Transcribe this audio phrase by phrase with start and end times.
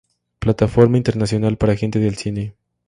[0.39, 2.55] Plataforma internacional para gente del cine.